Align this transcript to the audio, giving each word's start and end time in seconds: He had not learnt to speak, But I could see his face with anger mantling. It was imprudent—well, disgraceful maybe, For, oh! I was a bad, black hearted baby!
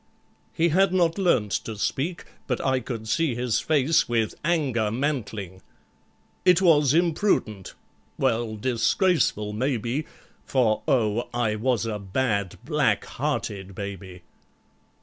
He 0.51 0.69
had 0.69 0.91
not 0.91 1.19
learnt 1.19 1.51
to 1.65 1.77
speak, 1.77 2.25
But 2.47 2.59
I 2.65 2.79
could 2.79 3.07
see 3.07 3.35
his 3.35 3.59
face 3.59 4.09
with 4.09 4.33
anger 4.43 4.89
mantling. 4.89 5.61
It 6.43 6.59
was 6.59 6.95
imprudent—well, 6.95 8.55
disgraceful 8.55 9.53
maybe, 9.53 10.05
For, 10.43 10.81
oh! 10.87 11.29
I 11.35 11.53
was 11.55 11.85
a 11.85 11.99
bad, 11.99 12.57
black 12.65 13.05
hearted 13.05 13.75
baby! 13.75 14.23